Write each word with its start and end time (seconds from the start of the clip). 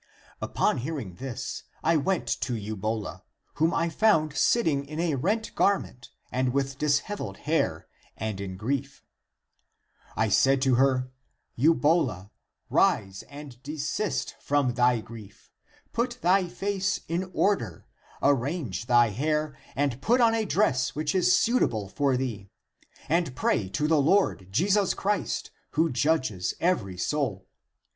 "Upon 0.41 0.79
hearing 0.79 1.17
this, 1.17 1.61
I 1.83 1.95
went 1.95 2.25
to 2.41 2.53
Eubola, 2.53 3.21
whom 3.57 3.71
I 3.71 3.89
found 3.89 4.35
sitting 4.35 4.83
in 4.85 4.99
a 4.99 5.13
rent 5.13 5.53
garment 5.53 6.09
and 6.31 6.53
with 6.53 6.79
dishev 6.79 7.17
eled 7.19 7.37
hair 7.45 7.87
and 8.17 8.41
in 8.41 8.57
grief. 8.57 9.03
I 10.15 10.27
said 10.27 10.59
to 10.63 10.73
her, 10.73 11.11
Eubola, 11.55 12.31
rise 12.71 13.21
(and 13.29 13.61
desist) 13.61 14.33
from 14.39 14.73
thy 14.73 15.01
grief; 15.01 15.51
put 15.93 16.17
thy 16.23 16.47
face 16.47 17.01
in 17.07 17.29
order, 17.31 17.85
arrange 18.23 18.87
thy 18.87 19.09
hair, 19.09 19.55
and 19.75 20.01
put 20.01 20.19
on 20.19 20.33
a 20.33 20.45
dress 20.45 20.95
which 20.95 21.13
is 21.13 21.37
suit 21.37 21.61
able 21.61 21.87
for 21.87 22.17
thee, 22.17 22.49
and 23.07 23.35
pray 23.35 23.69
to 23.69 23.87
the 23.87 24.01
Lord 24.01 24.47
Jesus 24.49 24.95
Christ, 24.95 25.51
who 25.73 25.91
judges 25.91 26.55
every 26.59 26.97
soul. 26.97 27.45